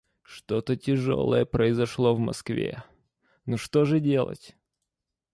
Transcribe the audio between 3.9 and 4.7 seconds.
делать?..